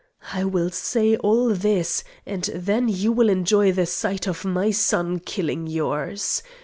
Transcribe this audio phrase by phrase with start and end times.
[0.33, 5.19] I will say all this, and then you will enjoy the sight of my son
[5.19, 6.41] killing yours.